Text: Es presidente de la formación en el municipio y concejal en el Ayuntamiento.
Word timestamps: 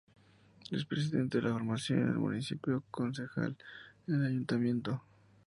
Es 0.71 0.83
presidente 0.85 1.37
de 1.37 1.43
la 1.43 1.53
formación 1.53 1.99
en 2.01 2.07
el 2.07 2.15
municipio 2.17 2.75
y 2.77 2.81
concejal 2.89 3.55
en 4.07 4.15
el 4.15 4.25
Ayuntamiento. 4.25 5.03